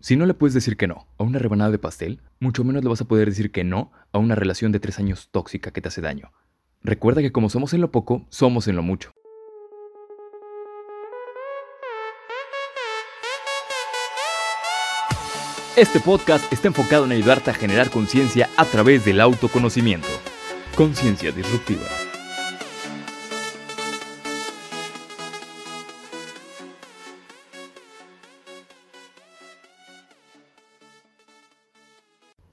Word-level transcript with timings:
Si 0.00 0.16
no 0.16 0.24
le 0.24 0.32
puedes 0.32 0.54
decir 0.54 0.78
que 0.78 0.88
no 0.88 1.06
a 1.18 1.24
una 1.24 1.38
rebanada 1.38 1.70
de 1.70 1.78
pastel, 1.78 2.22
mucho 2.40 2.64
menos 2.64 2.82
le 2.82 2.88
vas 2.88 3.02
a 3.02 3.04
poder 3.04 3.28
decir 3.28 3.52
que 3.52 3.64
no 3.64 3.92
a 4.12 4.18
una 4.18 4.34
relación 4.34 4.72
de 4.72 4.80
tres 4.80 4.98
años 4.98 5.28
tóxica 5.30 5.72
que 5.72 5.82
te 5.82 5.88
hace 5.88 6.00
daño. 6.00 6.32
Recuerda 6.82 7.20
que 7.20 7.32
como 7.32 7.50
somos 7.50 7.74
en 7.74 7.82
lo 7.82 7.90
poco, 7.90 8.24
somos 8.30 8.66
en 8.66 8.76
lo 8.76 8.82
mucho. 8.82 9.12
Este 15.76 16.00
podcast 16.00 16.50
está 16.50 16.68
enfocado 16.68 17.04
en 17.04 17.12
ayudarte 17.12 17.50
a 17.50 17.54
generar 17.54 17.90
conciencia 17.90 18.48
a 18.56 18.64
través 18.64 19.04
del 19.04 19.20
autoconocimiento. 19.20 20.08
Conciencia 20.76 21.30
disruptiva. 21.30 21.86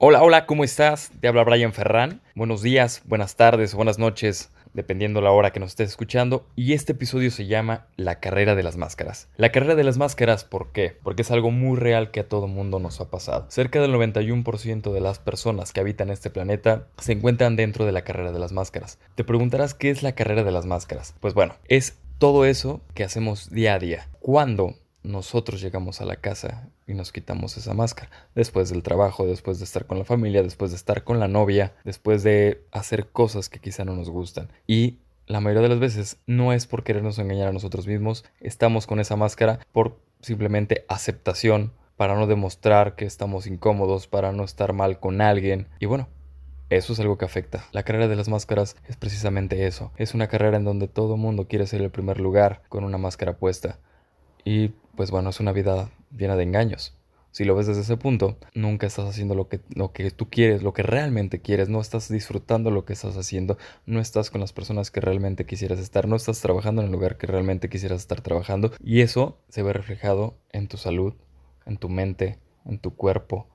Hola, 0.00 0.22
hola, 0.22 0.46
¿cómo 0.46 0.62
estás? 0.62 1.10
Te 1.20 1.26
habla 1.26 1.42
Brian 1.42 1.72
Ferran. 1.72 2.22
Buenos 2.36 2.62
días, 2.62 3.02
buenas 3.06 3.34
tardes, 3.34 3.74
buenas 3.74 3.98
noches, 3.98 4.52
dependiendo 4.72 5.20
la 5.20 5.32
hora 5.32 5.50
que 5.50 5.58
nos 5.58 5.70
estés 5.70 5.88
escuchando. 5.88 6.46
Y 6.54 6.74
este 6.74 6.92
episodio 6.92 7.32
se 7.32 7.46
llama 7.46 7.88
La 7.96 8.20
carrera 8.20 8.54
de 8.54 8.62
las 8.62 8.76
máscaras. 8.76 9.28
La 9.36 9.50
carrera 9.50 9.74
de 9.74 9.82
las 9.82 9.98
máscaras, 9.98 10.44
¿por 10.44 10.70
qué? 10.70 10.96
Porque 11.02 11.22
es 11.22 11.32
algo 11.32 11.50
muy 11.50 11.76
real 11.76 12.12
que 12.12 12.20
a 12.20 12.28
todo 12.28 12.46
mundo 12.46 12.78
nos 12.78 13.00
ha 13.00 13.10
pasado. 13.10 13.46
Cerca 13.48 13.80
del 13.80 13.92
91% 13.92 14.92
de 14.92 15.00
las 15.00 15.18
personas 15.18 15.72
que 15.72 15.80
habitan 15.80 16.10
este 16.10 16.30
planeta 16.30 16.86
se 16.98 17.10
encuentran 17.10 17.56
dentro 17.56 17.84
de 17.84 17.90
la 17.90 18.02
carrera 18.02 18.30
de 18.30 18.38
las 18.38 18.52
máscaras. 18.52 19.00
Te 19.16 19.24
preguntarás 19.24 19.74
qué 19.74 19.90
es 19.90 20.04
la 20.04 20.12
carrera 20.12 20.44
de 20.44 20.52
las 20.52 20.64
máscaras. 20.64 21.16
Pues 21.18 21.34
bueno, 21.34 21.56
es 21.66 21.98
todo 22.18 22.44
eso 22.44 22.82
que 22.94 23.02
hacemos 23.02 23.50
día 23.50 23.74
a 23.74 23.80
día. 23.80 24.08
¿Cuándo? 24.20 24.76
Nosotros 25.02 25.60
llegamos 25.60 26.00
a 26.00 26.04
la 26.04 26.16
casa 26.16 26.68
y 26.86 26.94
nos 26.94 27.12
quitamos 27.12 27.56
esa 27.56 27.74
máscara. 27.74 28.10
Después 28.34 28.70
del 28.70 28.82
trabajo, 28.82 29.26
después 29.26 29.58
de 29.58 29.64
estar 29.64 29.86
con 29.86 29.98
la 29.98 30.04
familia, 30.04 30.42
después 30.42 30.70
de 30.70 30.76
estar 30.76 31.04
con 31.04 31.20
la 31.20 31.28
novia, 31.28 31.74
después 31.84 32.22
de 32.22 32.64
hacer 32.72 33.08
cosas 33.10 33.48
que 33.48 33.60
quizá 33.60 33.84
no 33.84 33.94
nos 33.94 34.10
gustan. 34.10 34.50
Y 34.66 34.98
la 35.26 35.40
mayoría 35.40 35.62
de 35.62 35.68
las 35.68 35.80
veces 35.80 36.18
no 36.26 36.52
es 36.52 36.66
por 36.66 36.84
querernos 36.84 37.18
engañar 37.18 37.48
a 37.48 37.52
nosotros 37.52 37.86
mismos, 37.86 38.24
estamos 38.40 38.86
con 38.86 39.00
esa 39.00 39.16
máscara 39.16 39.60
por 39.72 39.98
simplemente 40.20 40.84
aceptación, 40.88 41.72
para 41.98 42.14
no 42.14 42.28
demostrar 42.28 42.94
que 42.94 43.04
estamos 43.04 43.48
incómodos, 43.48 44.06
para 44.06 44.32
no 44.32 44.44
estar 44.44 44.72
mal 44.72 45.00
con 45.00 45.20
alguien. 45.20 45.66
Y 45.80 45.86
bueno, 45.86 46.08
eso 46.70 46.92
es 46.92 47.00
algo 47.00 47.18
que 47.18 47.24
afecta. 47.24 47.64
La 47.72 47.82
carrera 47.82 48.06
de 48.06 48.14
las 48.14 48.28
máscaras 48.28 48.76
es 48.86 48.96
precisamente 48.96 49.66
eso. 49.66 49.90
Es 49.96 50.14
una 50.14 50.28
carrera 50.28 50.58
en 50.58 50.64
donde 50.64 50.86
todo 50.86 51.16
mundo 51.16 51.48
quiere 51.48 51.66
ser 51.66 51.82
el 51.82 51.90
primer 51.90 52.20
lugar 52.20 52.62
con 52.68 52.84
una 52.84 52.98
máscara 52.98 53.36
puesta. 53.36 53.80
Y 54.44 54.68
pues 54.96 55.10
bueno, 55.10 55.30
es 55.30 55.40
una 55.40 55.52
vida 55.52 55.90
llena 56.16 56.36
de 56.36 56.44
engaños. 56.44 56.94
Si 57.30 57.44
lo 57.44 57.54
ves 57.54 57.66
desde 57.66 57.82
ese 57.82 57.96
punto, 57.96 58.38
nunca 58.54 58.86
estás 58.86 59.08
haciendo 59.08 59.34
lo 59.34 59.48
que, 59.48 59.60
lo 59.74 59.92
que 59.92 60.10
tú 60.10 60.28
quieres, 60.28 60.62
lo 60.62 60.72
que 60.72 60.82
realmente 60.82 61.40
quieres, 61.40 61.68
no 61.68 61.80
estás 61.80 62.08
disfrutando 62.08 62.70
lo 62.70 62.84
que 62.84 62.94
estás 62.94 63.16
haciendo, 63.16 63.58
no 63.86 64.00
estás 64.00 64.30
con 64.30 64.40
las 64.40 64.52
personas 64.52 64.90
que 64.90 65.00
realmente 65.00 65.44
quisieras 65.46 65.78
estar, 65.78 66.08
no 66.08 66.16
estás 66.16 66.40
trabajando 66.40 66.80
en 66.80 66.86
el 66.86 66.92
lugar 66.92 67.18
que 67.18 67.26
realmente 67.26 67.68
quisieras 67.68 68.00
estar 68.00 68.22
trabajando 68.22 68.72
y 68.82 69.02
eso 69.02 69.38
se 69.48 69.62
ve 69.62 69.72
reflejado 69.72 70.38
en 70.50 70.68
tu 70.68 70.78
salud, 70.78 71.14
en 71.66 71.76
tu 71.76 71.88
mente, 71.88 72.38
en 72.64 72.78
tu 72.78 72.96
cuerpo, 72.96 73.46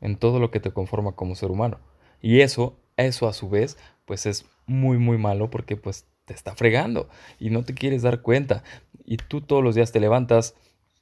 en 0.00 0.16
todo 0.16 0.40
lo 0.40 0.50
que 0.50 0.60
te 0.60 0.72
conforma 0.72 1.12
como 1.12 1.34
ser 1.34 1.50
humano. 1.50 1.78
Y 2.20 2.40
eso, 2.40 2.80
eso 2.96 3.28
a 3.28 3.34
su 3.34 3.50
vez, 3.50 3.76
pues 4.04 4.26
es 4.26 4.46
muy 4.66 4.98
muy 4.98 5.18
malo 5.18 5.50
porque 5.50 5.76
pues 5.76 6.06
te 6.26 6.34
está 6.34 6.54
fregando 6.54 7.08
y 7.38 7.50
no 7.50 7.64
te 7.64 7.72
quieres 7.72 8.02
dar 8.02 8.20
cuenta. 8.20 8.62
Y 9.06 9.18
tú 9.18 9.40
todos 9.40 9.62
los 9.62 9.76
días 9.76 9.92
te 9.92 10.00
levantas 10.00 10.56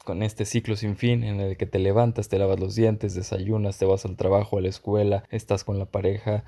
con 0.04 0.22
este 0.22 0.44
ciclo 0.44 0.76
sin 0.76 0.96
fin 0.96 1.24
en 1.24 1.40
el 1.40 1.56
que 1.56 1.64
te 1.64 1.78
levantas, 1.78 2.28
te 2.28 2.38
lavas 2.38 2.60
los 2.60 2.74
dientes, 2.74 3.14
desayunas, 3.14 3.78
te 3.78 3.86
vas 3.86 4.04
al 4.04 4.16
trabajo, 4.16 4.58
a 4.58 4.60
la 4.60 4.68
escuela, 4.68 5.24
estás 5.30 5.64
con 5.64 5.78
la 5.78 5.86
pareja, 5.86 6.44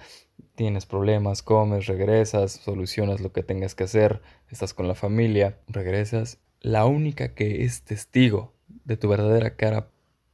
tienes 0.54 0.84
problemas, 0.84 1.42
comes, 1.42 1.86
regresas, 1.86 2.52
solucionas 2.52 3.22
lo 3.22 3.32
que 3.32 3.42
tengas 3.42 3.74
que 3.74 3.84
hacer, 3.84 4.20
estás 4.50 4.74
con 4.74 4.86
la 4.86 4.94
familia, 4.94 5.58
regresas. 5.66 6.38
La 6.60 6.84
única 6.84 7.34
que 7.34 7.64
es 7.64 7.82
testigo 7.82 8.52
de 8.84 8.98
tu 8.98 9.08
verdadera 9.08 9.56
cara 9.56 9.88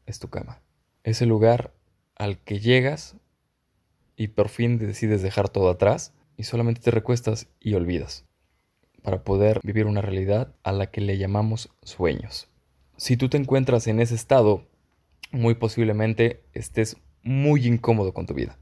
es 0.07 0.19
tu 0.19 0.29
cama. 0.29 0.61
Es 1.05 1.23
el 1.23 1.29
lugar 1.29 1.73
al 2.17 2.39
que 2.39 2.59
llegas 2.59 3.17
y 4.17 4.29
por 4.29 4.49
fin 4.49 4.79
decides 4.79 5.23
dejar 5.23 5.49
todo 5.49 5.71
atrás 5.71 6.13
y 6.37 6.43
solamente 6.43 6.81
te 6.81 6.91
recuestas 6.91 7.49
y 7.61 7.75
olvidas 7.75 8.25
para 9.03 9.25
poder 9.25 9.61
vivir 9.63 9.87
una 9.87 10.01
realidad 10.01 10.55
a 10.63 10.73
la 10.73 10.91
que 10.91 11.01
le 11.01 11.19
llamamos 11.19 11.71
sueños. 11.83 12.49
Si 12.97 13.17
tú 13.17 13.29
te 13.29 13.37
encuentras 13.37 13.87
en 13.87 14.01
ese 14.01 14.15
estado, 14.15 14.65
muy 15.33 15.55
posiblemente 15.55 16.43
estés 16.53 16.97
muy 17.23 17.67
incómodo 17.67 18.15
con 18.15 18.27
tu 18.27 18.35
vida. 18.35 18.59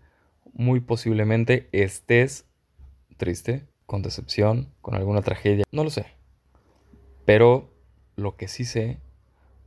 Muy 0.53 0.81
posiblemente 0.81 1.69
estés 1.73 2.47
triste, 3.17 3.67
con 3.87 4.03
decepción, 4.03 4.73
con 4.81 4.95
alguna 4.95 5.21
tragedia, 5.23 5.65
no 5.73 5.85
lo 5.85 5.91
sé. 5.91 6.07
Pero 7.25 7.71
lo 8.17 8.37
que 8.37 8.49
sí 8.49 8.65
sé 8.65 8.99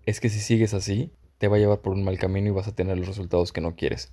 es 0.06 0.20
que 0.20 0.30
si 0.30 0.40
sigues 0.40 0.74
así, 0.74 1.12
te 1.38 1.48
va 1.48 1.58
a 1.58 1.60
llevar 1.60 1.82
por 1.82 1.94
un 1.94 2.04
mal 2.04 2.18
camino 2.18 2.48
y 2.48 2.52
vas 2.52 2.68
a 2.68 2.76
tener 2.76 2.98
los 2.98 3.08
resultados 3.08 3.52
que 3.52 3.62
no 3.62 3.76
quieres. 3.76 4.12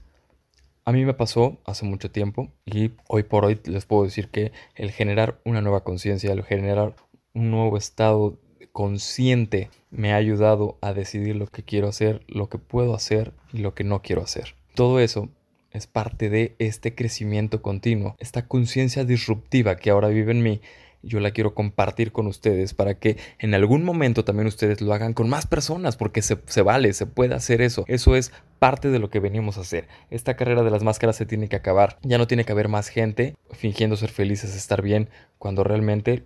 A 0.85 0.93
mí 0.93 1.05
me 1.05 1.15
pasó 1.15 1.59
hace 1.65 1.85
mucho 1.85 2.11
tiempo 2.11 2.51
y 2.65 2.93
hoy 3.09 3.23
por 3.23 3.45
hoy 3.45 3.61
les 3.65 3.85
puedo 3.87 4.05
decir 4.05 4.29
que 4.29 4.53
el 4.75 4.91
generar 4.91 5.41
una 5.45 5.61
nueva 5.61 5.85
conciencia, 5.85 6.33
el 6.33 6.43
generar 6.43 6.97
un 7.35 7.51
nuevo 7.51 7.77
estado 7.77 8.39
consciente 8.73 9.71
me 9.91 10.13
ha 10.13 10.17
ayudado 10.17 10.79
a 10.81 10.93
decidir 10.93 11.37
lo 11.37 11.47
que 11.47 11.63
quiero 11.63 11.89
hacer, 11.89 12.23
lo 12.29 12.49
que 12.49 12.59
puedo 12.59 12.95
hacer 12.95 13.33
y 13.53 13.59
lo 13.59 13.75
que 13.75 13.85
no 13.85 14.03
quiero 14.03 14.23
hacer. 14.23 14.55
Todo 14.75 15.01
eso 15.01 15.29
es 15.71 15.87
parte 15.87 16.31
de 16.31 16.57
este 16.59 16.95
crecimiento 16.95 17.63
continuo, 17.63 18.17
esta 18.19 18.47
conciencia 18.47 19.05
disruptiva 19.05 19.77
que 19.77 19.91
ahora 19.91 20.09
vive 20.09 20.33
en 20.33 20.43
mí 20.43 20.61
yo 21.03 21.21
la 21.21 21.31
quiero 21.31 21.55
compartir 21.55 22.13
con 22.13 22.27
ustedes 22.27 22.75
para 22.75 22.95
que 22.95 23.17
en 23.39 23.55
algún 23.55 23.85
momento 23.85 24.25
también 24.25 24.47
ustedes 24.47 24.81
lo 24.81 24.93
hagan 24.93 25.15
con 25.15 25.29
más 25.29 25.47
personas, 25.47 25.97
porque 25.97 26.23
se, 26.23 26.37
vale, 26.63 26.93
se 26.93 27.07
puede 27.07 27.35
hacer 27.35 27.63
eso. 27.63 27.85
Eso 27.89 28.17
es 28.17 28.33
parte 28.59 28.91
de 28.91 28.99
lo 28.99 29.11
que 29.11 29.21
venimos 29.21 29.57
a 29.57 29.63
hacer. 29.63 29.89
Esta 30.11 30.37
carrera 30.37 30.63
de 30.63 30.71
las 30.71 30.83
máscaras 30.83 31.17
se 31.17 31.27
tiene 31.27 31.49
que 31.49 31.57
acabar. 31.57 31.99
Ya 32.03 32.19
no 32.19 32.27
tiene 32.27 32.45
que 32.45 32.53
haber 32.53 32.69
más 32.69 32.89
gente 32.89 33.37
fingiendo 33.53 33.97
ser 33.97 34.11
felices, 34.11 34.55
estar 34.55 34.83
bien, 34.83 35.09
cuando 35.39 35.65
realmente 35.65 36.25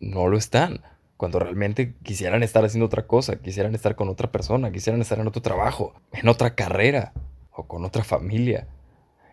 no 0.00 0.28
lo 0.28 0.38
están. 0.38 0.82
Cuando 1.16 1.38
realmente 1.38 1.94
quisieran 2.02 2.42
estar 2.42 2.64
haciendo 2.64 2.86
otra 2.86 3.06
cosa, 3.06 3.36
quisieran 3.36 3.76
estar 3.76 3.94
con 3.94 4.08
otra 4.08 4.32
persona, 4.32 4.72
quisieran 4.72 5.00
estar 5.00 5.20
en 5.20 5.28
otro 5.28 5.40
trabajo, 5.40 5.94
en 6.12 6.26
otra 6.26 6.56
carrera 6.56 7.12
o 7.52 7.68
con 7.68 7.84
otra 7.84 8.02
familia. 8.02 8.66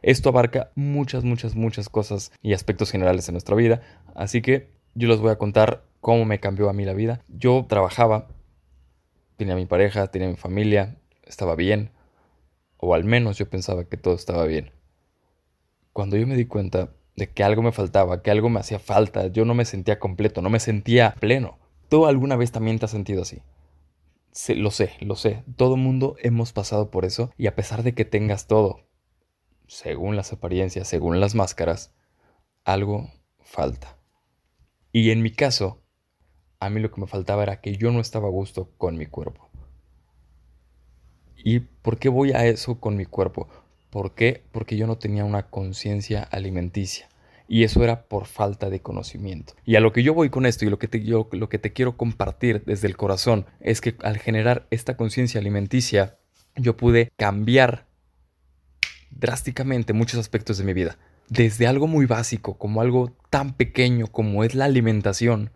Esto 0.02 0.30
abarca 0.30 0.72
muchas, 0.76 1.24
muchas, 1.24 1.56
muchas 1.56 1.90
cosas 1.90 2.32
y 2.42 2.54
aspectos 2.54 2.92
generales 2.92 3.26
de 3.26 3.34
nuestra 3.34 3.56
vida, 3.56 3.82
así 4.16 4.42
que 4.42 4.72
yo 4.96 5.08
les 5.08 5.20
voy 5.20 5.32
a 5.32 5.38
contar 5.38 5.84
cómo 6.02 6.26
me 6.26 6.40
cambió 6.40 6.70
a 6.70 6.74
mí 6.74 6.86
la 6.86 6.94
vida. 6.94 7.22
Yo 7.28 7.66
trabajaba, 7.68 8.28
tenía 9.38 9.56
mi 9.56 9.66
pareja, 9.66 10.08
tenía 10.08 10.28
mi 10.28 10.36
familia, 10.36 10.98
estaba 11.26 11.56
bien, 11.56 11.92
o 12.78 12.94
al 12.94 13.04
menos 13.04 13.38
yo 13.38 13.50
pensaba 13.50 13.86
que 13.86 13.98
todo 13.98 14.16
estaba 14.16 14.46
bien. 14.46 14.72
Cuando 15.94 16.18
yo 16.18 16.26
me 16.28 16.36
di 16.36 16.46
cuenta 16.46 16.92
de 17.16 17.30
que 17.30 17.44
algo 17.44 17.62
me 17.62 17.72
faltaba, 17.72 18.22
que 18.22 18.32
algo 18.32 18.50
me 18.50 18.60
hacía 18.60 18.80
falta, 18.80 19.28
yo 19.28 19.46
no 19.46 19.54
me 19.54 19.66
sentía 19.66 20.00
completo, 20.00 20.42
no 20.42 20.50
me 20.50 20.60
sentía 20.60 21.16
pleno. 21.20 21.60
¿Tú 21.90 22.06
alguna 22.06 22.36
vez 22.36 22.52
también 22.52 22.80
te 22.80 22.86
has 22.86 22.92
sentido 22.92 23.24
así? 23.24 23.42
lo 24.56 24.72
sé, 24.72 24.92
lo 25.02 25.16
sé. 25.16 25.44
Todo 25.58 25.76
mundo 25.76 26.16
hemos 26.22 26.54
pasado 26.54 26.92
por 26.92 27.04
eso 27.04 27.32
y 27.38 27.48
a 27.48 27.56
pesar 27.56 27.84
de 27.84 27.94
que 27.94 28.06
tengas 28.06 28.48
todo, 28.48 28.89
según 29.70 30.16
las 30.16 30.34
apariencias, 30.34 30.88
según 30.88 31.20
las 31.20 31.36
máscaras, 31.36 31.94
algo 32.66 33.10
falta. 33.40 33.98
Y 34.92 35.12
en 35.12 35.22
mi 35.22 35.32
caso, 35.32 35.84
a 36.60 36.70
mí 36.70 36.82
lo 36.82 36.92
que 36.92 37.00
me 37.00 37.08
faltaba 37.08 37.44
era 37.44 37.62
que 37.62 37.78
yo 37.78 37.92
no 37.92 38.02
estaba 38.02 38.28
a 38.28 38.32
gusto 38.32 38.72
con 38.78 38.98
mi 38.98 39.06
cuerpo. 39.06 39.50
¿Y 41.38 41.60
por 41.60 42.00
qué 42.00 42.10
voy 42.10 42.32
a 42.32 42.46
eso 42.46 42.80
con 42.80 42.98
mi 42.98 43.06
cuerpo? 43.06 43.48
¿Por 43.92 44.14
qué? 44.16 44.44
Porque 44.52 44.76
yo 44.76 44.88
no 44.88 44.98
tenía 44.98 45.24
una 45.24 45.50
conciencia 45.50 46.24
alimenticia. 46.24 47.08
Y 47.48 47.64
eso 47.64 47.84
era 47.84 48.04
por 48.08 48.26
falta 48.26 48.70
de 48.70 48.82
conocimiento. 48.82 49.54
Y 49.66 49.76
a 49.76 49.80
lo 49.80 49.92
que 49.94 50.04
yo 50.04 50.14
voy 50.14 50.30
con 50.30 50.46
esto 50.46 50.66
y 50.66 50.70
lo 50.70 50.78
que 50.78 51.04
yo, 51.04 51.30
lo 51.32 51.50
que 51.50 51.58
te 51.58 51.74
quiero 51.74 51.96
compartir 51.96 52.64
desde 52.66 52.88
el 52.88 52.98
corazón 52.98 53.46
es 53.60 53.82
que 53.82 53.96
al 54.04 54.18
generar 54.18 54.68
esta 54.70 54.98
conciencia 54.98 55.40
alimenticia, 55.40 56.18
yo 56.56 56.76
pude 56.76 57.12
cambiar 57.18 57.89
drásticamente 59.20 59.94
muchos 59.94 60.20
aspectos 60.20 60.58
de 60.58 60.64
mi 60.64 60.74
vida. 60.74 60.98
Desde 61.28 61.68
algo 61.68 61.88
muy 61.88 62.06
básico, 62.06 62.58
como 62.58 62.82
algo 62.82 63.16
tan 63.30 63.54
pequeño 63.54 64.08
como 64.08 64.44
es 64.44 64.56
la 64.56 64.66
alimentación, 64.66 65.52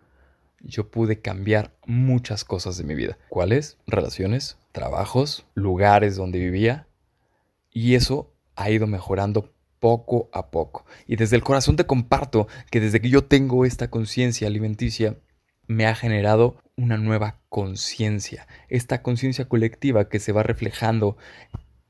yo 0.60 0.90
pude 0.92 1.20
cambiar 1.20 1.76
muchas 1.86 2.46
cosas 2.46 2.78
de 2.78 2.84
mi 2.84 2.96
vida. 2.96 3.18
¿Cuáles? 3.30 3.78
Relaciones, 3.88 4.58
trabajos, 4.72 5.46
lugares 5.56 6.16
donde 6.16 6.40
vivía. 6.40 6.88
Y 7.72 7.96
eso 7.96 8.34
ha 8.56 8.70
ido 8.70 8.86
mejorando 8.86 9.54
poco 9.80 10.30
a 10.32 10.52
poco. 10.52 10.86
Y 11.08 11.16
desde 11.16 11.36
el 11.36 11.44
corazón 11.44 11.76
te 11.76 11.86
comparto 11.86 12.48
que 12.72 12.80
desde 12.80 13.02
que 13.02 13.10
yo 13.10 13.26
tengo 13.26 13.66
esta 13.66 13.90
conciencia 13.90 14.48
alimenticia, 14.48 15.18
me 15.68 15.86
ha 15.86 15.96
generado 15.96 16.58
una 16.76 16.98
nueva 16.98 17.40
conciencia, 17.50 18.48
esta 18.70 19.02
conciencia 19.02 19.46
colectiva 19.46 20.10
que 20.10 20.20
se 20.20 20.32
va 20.32 20.44
reflejando 20.44 21.18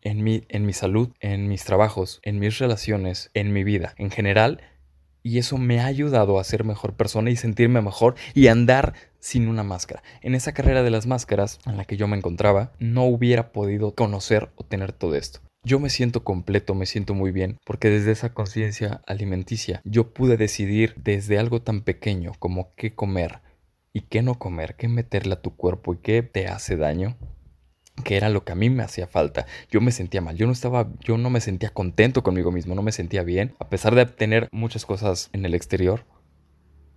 en 0.03 0.23
mi, 0.23 0.43
en 0.49 0.65
mi 0.65 0.73
salud, 0.73 1.09
en 1.19 1.47
mis 1.47 1.63
trabajos, 1.63 2.19
en 2.23 2.39
mis 2.39 2.59
relaciones, 2.59 3.31
en 3.33 3.53
mi 3.53 3.63
vida 3.63 3.93
en 3.97 4.11
general. 4.11 4.61
Y 5.25 5.37
eso 5.37 5.57
me 5.57 5.79
ha 5.79 5.85
ayudado 5.85 6.37
a 6.37 6.43
ser 6.43 6.65
mejor 6.65 6.95
persona 6.95 7.29
y 7.29 7.37
sentirme 7.37 7.81
mejor 7.81 8.15
y 8.33 8.47
andar 8.47 8.93
sin 9.19 9.47
una 9.47 9.63
máscara. 9.63 10.03
En 10.21 10.35
esa 10.35 10.53
carrera 10.53 10.83
de 10.83 10.89
las 10.89 11.07
máscaras 11.07 11.59
en 11.65 11.77
la 11.77 11.85
que 11.85 11.95
yo 11.95 12.09
me 12.09 12.17
encontraba, 12.17 12.73
no 12.79 13.05
hubiera 13.05 13.53
podido 13.53 13.95
conocer 13.95 14.49
o 14.55 14.65
tener 14.65 14.91
todo 14.91 15.15
esto. 15.15 15.39
Yo 15.65 15.79
me 15.79 15.89
siento 15.89 16.25
completo, 16.25 16.75
me 16.75 16.85
siento 16.85 17.13
muy 17.13 17.31
bien, 17.31 17.57
porque 17.65 17.89
desde 17.89 18.11
esa 18.11 18.33
conciencia 18.33 19.01
alimenticia 19.07 19.81
yo 19.85 20.13
pude 20.13 20.35
decidir 20.35 20.93
desde 20.97 21.39
algo 21.39 21.61
tan 21.61 21.83
pequeño 21.83 22.33
como 22.37 22.75
qué 22.75 22.93
comer 22.93 23.39
y 23.93 24.01
qué 24.01 24.21
no 24.23 24.37
comer, 24.37 24.75
qué 24.75 24.89
meterle 24.89 25.35
a 25.35 25.41
tu 25.41 25.55
cuerpo 25.55 25.93
y 25.93 25.99
qué 25.99 26.21
te 26.21 26.47
hace 26.47 26.75
daño, 26.75 27.15
que 28.03 28.17
era 28.17 28.29
lo 28.29 28.43
que 28.43 28.51
a 28.51 28.55
mí 28.55 28.69
me 28.69 28.83
hacía 28.83 29.07
falta. 29.07 29.45
Yo 29.69 29.81
me 29.81 29.91
sentía 29.91 30.21
mal, 30.21 30.35
yo 30.35 30.45
no 30.45 30.51
estaba, 30.51 30.89
yo 31.01 31.17
no 31.17 31.29
me 31.29 31.41
sentía 31.41 31.69
contento 31.69 32.23
conmigo 32.23 32.51
mismo, 32.51 32.75
no 32.75 32.81
me 32.81 32.91
sentía 32.91 33.23
bien, 33.23 33.55
a 33.59 33.69
pesar 33.69 33.95
de 33.95 34.05
tener 34.05 34.49
muchas 34.51 34.85
cosas 34.85 35.29
en 35.33 35.45
el 35.45 35.53
exterior. 35.53 36.05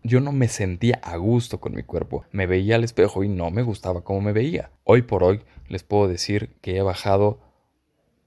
Yo 0.02 0.20
no 0.20 0.30
me 0.30 0.48
sentía 0.48 1.00
a 1.02 1.16
gusto 1.16 1.58
con 1.58 1.74
mi 1.74 1.82
cuerpo. 1.82 2.24
Me 2.30 2.46
veía 2.46 2.76
al 2.76 2.84
espejo 2.84 3.24
y 3.24 3.28
no 3.28 3.50
me 3.50 3.62
gustaba 3.62 4.04
cómo 4.04 4.20
me 4.20 4.32
veía. 4.32 4.70
Hoy 4.84 5.02
por 5.02 5.24
hoy 5.24 5.42
les 5.68 5.82
puedo 5.82 6.06
decir 6.06 6.54
que 6.60 6.76
he 6.76 6.82
bajado 6.82 7.40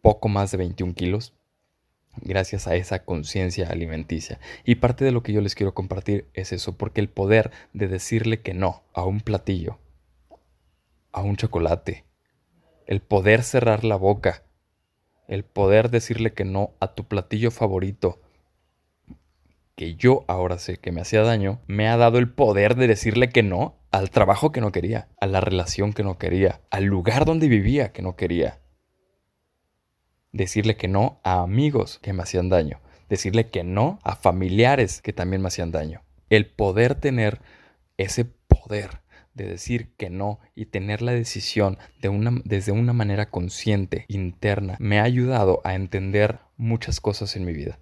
poco 0.02 0.28
más 0.28 0.52
de 0.52 0.58
21 0.58 0.94
kilos 0.94 1.34
gracias 2.22 2.68
a 2.68 2.76
esa 2.76 3.06
conciencia 3.06 3.70
alimenticia. 3.70 4.40
Y 4.66 4.76
parte 4.76 5.06
de 5.06 5.12
lo 5.12 5.24
que 5.24 5.34
yo 5.34 5.42
les 5.42 5.56
quiero 5.56 5.74
compartir 5.74 6.28
es 6.34 6.52
eso, 6.52 6.78
porque 6.78 7.02
el 7.02 7.10
poder 7.10 7.52
de 7.74 7.88
decirle 7.88 8.42
que 8.42 8.54
no 8.54 8.84
a 8.94 9.04
un 9.04 9.22
platillo, 9.22 9.80
a 11.12 11.22
un 11.22 11.38
chocolate, 11.38 12.06
el 12.90 13.02
poder 13.02 13.44
cerrar 13.44 13.84
la 13.84 13.98
boca, 13.98 14.42
el 15.28 15.44
poder 15.44 15.92
decirle 15.92 16.34
que 16.34 16.44
no 16.44 16.72
a 16.80 16.96
tu 16.96 17.04
platillo 17.04 17.52
favorito, 17.52 18.20
que 19.76 19.94
yo 19.94 20.26
ahora 20.28 20.58
sé 20.58 20.78
que 20.78 20.92
me 20.92 21.00
hacía 21.00 21.22
daño, 21.22 21.62
me 21.68 21.88
ha 21.88 21.98
dado 21.98 22.18
el 22.18 22.32
poder 22.32 22.74
de 22.74 22.88
decirle 22.88 23.30
que 23.30 23.44
no 23.44 23.76
al 23.92 24.10
trabajo 24.10 24.52
que 24.52 24.60
no 24.60 24.72
quería, 24.72 25.08
a 25.22 25.28
la 25.28 25.40
relación 25.40 25.94
que 25.94 26.02
no 26.02 26.18
quería, 26.18 26.62
al 26.72 26.86
lugar 26.86 27.26
donde 27.26 27.48
vivía 27.48 27.92
que 27.92 28.02
no 28.02 28.16
quería. 28.16 28.58
Decirle 30.32 30.76
que 30.76 30.88
no 30.88 31.20
a 31.24 31.44
amigos 31.44 32.00
que 32.02 32.14
me 32.14 32.24
hacían 32.24 32.50
daño, 32.50 32.80
decirle 33.08 33.52
que 33.52 33.64
no 33.64 34.00
a 34.02 34.16
familiares 34.16 35.04
que 35.04 35.14
también 35.14 35.44
me 35.44 35.50
hacían 35.50 35.72
daño. 35.72 36.02
El 36.32 36.48
poder 36.48 36.96
tener 36.96 37.40
ese 37.98 38.26
poder 38.26 39.02
de 39.44 39.50
decir 39.50 39.90
que 39.98 40.10
no 40.10 40.40
y 40.56 40.66
tener 40.66 41.02
la 41.02 41.12
decisión 41.12 41.78
de 42.02 42.10
una, 42.10 42.42
desde 42.44 42.72
una 42.72 42.94
manera 42.94 43.30
consciente, 43.30 44.06
interna, 44.08 44.76
me 44.80 45.00
ha 45.00 45.04
ayudado 45.04 45.62
a 45.64 45.76
entender 45.76 46.40
muchas 46.58 47.00
cosas 47.00 47.36
en 47.36 47.46
mi 47.46 47.54
vida 47.54 47.80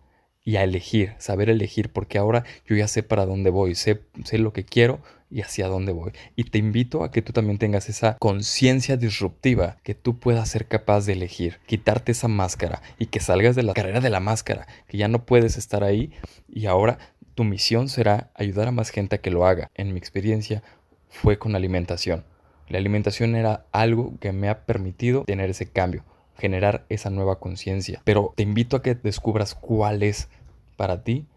y 0.47 0.55
a 0.55 0.63
elegir, 0.63 1.13
saber 1.17 1.49
elegir, 1.49 1.91
porque 1.91 2.17
ahora 2.17 2.45
yo 2.65 2.77
ya 2.77 2.87
sé 2.87 3.03
para 3.03 3.25
dónde 3.25 3.49
voy, 3.49 3.75
sé, 3.75 4.01
sé 4.23 4.37
lo 4.37 4.53
que 4.53 4.63
quiero 4.63 5.01
y 5.29 5.41
hacia 5.41 5.67
dónde 5.67 5.91
voy. 5.91 6.13
Y 6.37 6.45
te 6.45 6.57
invito 6.57 7.03
a 7.03 7.11
que 7.11 7.21
tú 7.21 7.33
también 7.33 7.57
tengas 7.57 7.89
esa 7.89 8.17
conciencia 8.17 8.95
disruptiva, 8.95 9.75
que 9.83 9.93
tú 9.93 10.19
puedas 10.19 10.49
ser 10.49 10.67
capaz 10.67 11.05
de 11.05 11.13
elegir, 11.13 11.59
quitarte 11.65 12.13
esa 12.13 12.29
máscara 12.29 12.81
y 12.97 13.07
que 13.07 13.19
salgas 13.19 13.57
de 13.57 13.63
la 13.63 13.73
carrera 13.73 13.99
de 13.99 14.09
la 14.09 14.21
máscara, 14.21 14.67
que 14.87 14.97
ya 14.97 15.09
no 15.09 15.25
puedes 15.25 15.57
estar 15.57 15.83
ahí 15.83 16.13
y 16.47 16.67
ahora 16.67 16.97
tu 17.35 17.43
misión 17.43 17.89
será 17.89 18.31
ayudar 18.33 18.69
a 18.69 18.71
más 18.71 18.89
gente 18.89 19.17
a 19.17 19.21
que 19.21 19.31
lo 19.31 19.45
haga. 19.45 19.69
En 19.75 19.93
mi 19.93 19.99
experiencia, 19.99 20.63
fue 21.09 21.37
con 21.37 21.55
alimentación. 21.55 22.25
La 22.67 22.77
alimentación 22.77 23.35
era 23.35 23.65
algo 23.71 24.17
que 24.19 24.33
me 24.33 24.49
ha 24.49 24.65
permitido 24.65 25.23
tener 25.23 25.49
ese 25.49 25.69
cambio, 25.69 26.03
generar 26.37 26.85
esa 26.89 27.09
nueva 27.09 27.39
conciencia. 27.39 28.01
Pero 28.03 28.33
te 28.35 28.43
invito 28.43 28.75
a 28.77 28.81
que 28.81 28.95
descubras 28.95 29.55
cuál 29.55 30.03
es 30.03 30.29
para 30.75 31.03
ti 31.03 31.27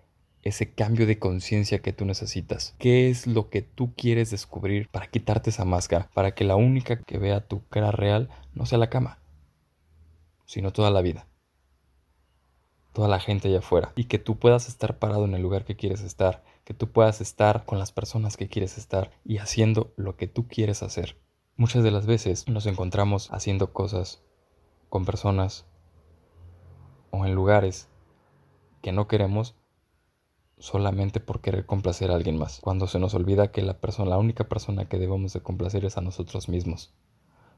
ese 0.43 0.72
cambio 0.72 1.06
de 1.06 1.19
conciencia 1.19 1.81
que 1.81 1.93
tú 1.93 2.05
necesitas. 2.05 2.75
¿Qué 2.78 3.11
es 3.11 3.26
lo 3.26 3.50
que 3.50 3.62
tú 3.62 3.94
quieres 3.94 4.31
descubrir 4.31 4.88
para 4.88 5.06
quitarte 5.06 5.50
esa 5.50 5.64
máscara? 5.64 6.08
Para 6.14 6.34
que 6.34 6.44
la 6.44 6.56
única 6.56 7.00
que 7.00 7.19
vea 7.19 7.46
tu 7.46 7.67
cara 7.69 7.93
real 7.93 8.28
no 8.55 8.67
sea 8.67 8.78
la 8.78 8.90
cama, 8.90 9.19
sino 10.46 10.72
toda 10.72 10.90
la 10.90 11.02
vida. 11.02 11.26
Toda 12.92 13.08
la 13.08 13.20
gente 13.20 13.48
allá 13.48 13.58
afuera. 13.58 13.92
Y 13.96 14.04
que 14.04 14.19
tú 14.19 14.38
puedas 14.38 14.69
estar 14.69 14.98
parado 14.98 15.25
en 15.25 15.34
el 15.34 15.42
lugar 15.42 15.64
que 15.64 15.76
quieres 15.76 16.00
estar 16.02 16.42
que 16.70 16.75
tú 16.75 16.92
puedas 16.92 17.20
estar 17.20 17.64
con 17.64 17.81
las 17.81 17.90
personas 17.90 18.37
que 18.37 18.46
quieres 18.46 18.78
estar 18.78 19.10
y 19.25 19.38
haciendo 19.38 19.92
lo 19.96 20.16
que 20.16 20.28
tú 20.28 20.46
quieres 20.46 20.84
hacer. 20.84 21.16
Muchas 21.56 21.82
de 21.82 21.90
las 21.90 22.06
veces 22.06 22.46
nos 22.48 22.64
encontramos 22.66 23.28
haciendo 23.32 23.72
cosas 23.72 24.22
con 24.88 25.04
personas 25.04 25.66
o 27.10 27.26
en 27.26 27.34
lugares 27.34 27.88
que 28.82 28.93
no 28.93 29.08
queremos 29.08 29.56
solamente 30.58 31.19
por 31.19 31.40
querer 31.40 31.66
complacer 31.66 32.12
a 32.12 32.14
alguien 32.14 32.38
más, 32.38 32.60
cuando 32.60 32.86
se 32.86 33.00
nos 33.00 33.14
olvida 33.14 33.50
que 33.50 33.62
la 33.62 33.81
persona, 33.81 34.10
la 34.10 34.19
única 34.19 34.48
persona 34.48 34.88
que 34.88 34.98
debemos 34.98 35.32
de 35.32 35.40
complacer 35.40 35.84
es 35.84 35.96
a 35.96 36.02
nosotros 36.02 36.48
mismos. 36.48 36.94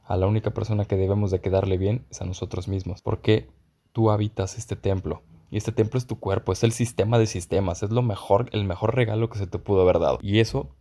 A 0.04 0.16
la 0.16 0.26
única 0.26 0.52
persona 0.52 0.86
que 0.86 0.96
debemos 0.96 1.30
de 1.30 1.42
quedarle 1.42 1.76
bien 1.76 2.06
es 2.10 2.22
a 2.22 2.24
nosotros 2.24 2.66
mismos, 2.66 3.02
porque 3.02 3.50
tú 3.92 4.10
habitas 4.10 4.58
este 4.58 4.76
templo 4.76 5.22
y 5.50 5.58
este 5.58 5.70
templo 5.70 5.98
es 5.98 6.06
tu 6.06 6.18
cuerpo, 6.18 6.52
es 6.52 6.64
el 6.64 6.72
sistema 6.72 7.18
de 7.18 7.26
sistemas, 7.26 7.82
es 7.82 7.90
lo 7.90 8.00
mejor, 8.00 8.48
el 8.52 8.64
mejor 8.64 8.94
regalo 8.94 9.28
que 9.28 9.38
se 9.38 9.46
te 9.46 9.58
pudo 9.58 9.82
haber 9.82 9.98
dado. 9.98 10.18
Y 10.22 10.40
eso 10.40 10.74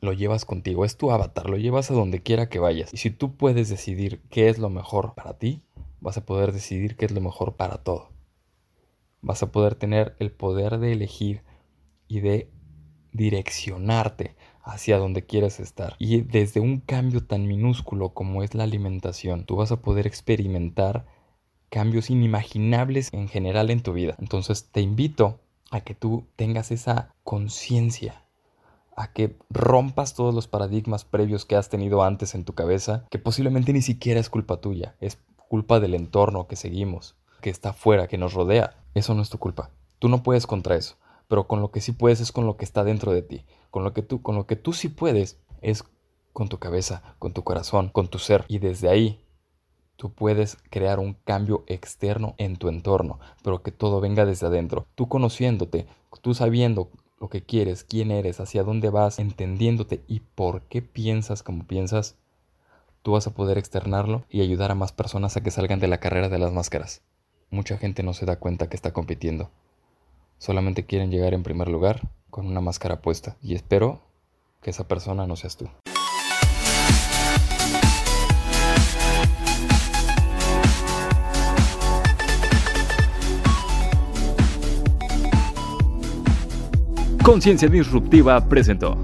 lo 0.00 0.14
llevas 0.14 0.46
contigo, 0.46 0.86
es 0.86 0.96
tu 0.96 1.10
avatar, 1.10 1.50
lo 1.50 1.58
llevas 1.58 1.90
a 1.90 1.94
donde 1.94 2.22
quiera 2.22 2.48
que 2.48 2.58
vayas. 2.58 2.92
Y 2.94 2.96
si 2.96 3.10
tú 3.10 3.36
puedes 3.36 3.68
decidir 3.68 4.22
qué 4.30 4.48
es 4.48 4.58
lo 4.58 4.70
mejor 4.70 5.14
para 5.14 5.36
ti, 5.36 5.62
vas 6.00 6.16
a 6.16 6.24
poder 6.24 6.52
decidir 6.52 6.96
qué 6.96 7.04
es 7.04 7.12
lo 7.12 7.20
mejor 7.20 7.56
para 7.56 7.78
todo. 7.78 8.08
Vas 9.20 9.42
a 9.42 9.52
poder 9.52 9.74
tener 9.74 10.16
el 10.18 10.30
poder 10.30 10.78
de 10.78 10.92
elegir 10.92 11.42
y 12.06 12.20
de 12.20 12.50
direccionarte 13.12 14.36
hacia 14.62 14.96
donde 14.96 15.26
quieres 15.26 15.60
estar. 15.60 15.96
Y 15.98 16.22
desde 16.22 16.60
un 16.60 16.80
cambio 16.80 17.26
tan 17.26 17.46
minúsculo 17.46 18.14
como 18.14 18.42
es 18.42 18.54
la 18.54 18.64
alimentación, 18.64 19.44
tú 19.44 19.56
vas 19.56 19.70
a 19.70 19.82
poder 19.82 20.06
experimentar 20.06 21.04
cambios 21.70 22.10
inimaginables 22.10 23.12
en 23.12 23.28
general 23.28 23.70
en 23.70 23.82
tu 23.82 23.92
vida. 23.92 24.14
Entonces 24.18 24.70
te 24.70 24.80
invito 24.80 25.40
a 25.70 25.80
que 25.80 25.94
tú 25.94 26.26
tengas 26.36 26.70
esa 26.70 27.14
conciencia, 27.24 28.24
a 28.96 29.12
que 29.12 29.36
rompas 29.50 30.14
todos 30.14 30.34
los 30.34 30.48
paradigmas 30.48 31.04
previos 31.04 31.44
que 31.44 31.56
has 31.56 31.68
tenido 31.68 32.02
antes 32.02 32.34
en 32.34 32.44
tu 32.44 32.54
cabeza, 32.54 33.04
que 33.10 33.18
posiblemente 33.18 33.72
ni 33.72 33.82
siquiera 33.82 34.20
es 34.20 34.30
culpa 34.30 34.60
tuya, 34.60 34.96
es 35.00 35.18
culpa 35.48 35.80
del 35.80 35.94
entorno 35.94 36.46
que 36.46 36.56
seguimos, 36.56 37.16
que 37.40 37.50
está 37.50 37.70
afuera, 37.70 38.08
que 38.08 38.18
nos 38.18 38.34
rodea. 38.34 38.76
Eso 38.94 39.14
no 39.14 39.22
es 39.22 39.30
tu 39.30 39.38
culpa. 39.38 39.70
Tú 39.98 40.08
no 40.08 40.22
puedes 40.22 40.46
contra 40.46 40.76
eso, 40.76 40.96
pero 41.28 41.46
con 41.46 41.60
lo 41.60 41.70
que 41.70 41.80
sí 41.80 41.92
puedes 41.92 42.20
es 42.20 42.32
con 42.32 42.46
lo 42.46 42.56
que 42.56 42.64
está 42.64 42.84
dentro 42.84 43.12
de 43.12 43.22
ti. 43.22 43.44
Con 43.70 43.84
lo 43.84 43.92
que 43.92 44.02
tú, 44.02 44.22
con 44.22 44.34
lo 44.34 44.46
que 44.46 44.56
tú 44.56 44.72
sí 44.72 44.88
puedes 44.88 45.38
es 45.60 45.84
con 46.32 46.48
tu 46.48 46.58
cabeza, 46.58 47.02
con 47.18 47.32
tu 47.32 47.42
corazón, 47.44 47.88
con 47.88 48.08
tu 48.08 48.18
ser. 48.18 48.44
Y 48.48 48.58
desde 48.58 48.88
ahí 48.88 49.24
Tú 49.98 50.12
puedes 50.12 50.58
crear 50.70 51.00
un 51.00 51.14
cambio 51.24 51.64
externo 51.66 52.36
en 52.38 52.54
tu 52.56 52.68
entorno, 52.68 53.18
pero 53.42 53.64
que 53.64 53.72
todo 53.72 54.00
venga 54.00 54.24
desde 54.24 54.46
adentro. 54.46 54.86
Tú 54.94 55.08
conociéndote, 55.08 55.88
tú 56.22 56.34
sabiendo 56.34 56.88
lo 57.18 57.28
que 57.28 57.42
quieres, 57.42 57.82
quién 57.82 58.12
eres, 58.12 58.38
hacia 58.38 58.62
dónde 58.62 58.90
vas, 58.90 59.18
entendiéndote 59.18 60.04
y 60.06 60.20
por 60.20 60.62
qué 60.62 60.82
piensas 60.82 61.42
como 61.42 61.66
piensas, 61.66 62.14
tú 63.02 63.10
vas 63.10 63.26
a 63.26 63.34
poder 63.34 63.58
externarlo 63.58 64.22
y 64.30 64.40
ayudar 64.40 64.70
a 64.70 64.76
más 64.76 64.92
personas 64.92 65.36
a 65.36 65.42
que 65.42 65.50
salgan 65.50 65.80
de 65.80 65.88
la 65.88 65.98
carrera 65.98 66.28
de 66.28 66.38
las 66.38 66.52
máscaras. 66.52 67.02
Mucha 67.50 67.76
gente 67.76 68.04
no 68.04 68.14
se 68.14 68.24
da 68.24 68.36
cuenta 68.36 68.68
que 68.68 68.76
está 68.76 68.92
compitiendo. 68.92 69.50
Solamente 70.38 70.86
quieren 70.86 71.10
llegar 71.10 71.34
en 71.34 71.42
primer 71.42 71.66
lugar 71.66 72.08
con 72.30 72.46
una 72.46 72.60
máscara 72.60 73.02
puesta. 73.02 73.36
Y 73.42 73.56
espero 73.56 74.00
que 74.62 74.70
esa 74.70 74.86
persona 74.86 75.26
no 75.26 75.34
seas 75.34 75.56
tú. 75.56 75.68
Conciencia 87.28 87.68
Disruptiva 87.68 88.40
presentó. 88.48 88.96